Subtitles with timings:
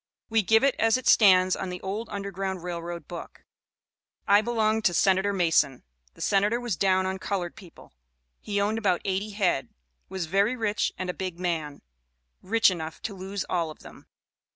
[0.31, 3.43] We give it as it stands on the old Underground Rail Road book:
[4.27, 5.83] "I belonged to Senator Mason.
[6.15, 7.93] The Senator was down on colored people.
[8.39, 9.69] He owned about eighty head
[10.09, 11.83] was very rich and a big man,
[12.41, 14.07] rich enough to lose all of them.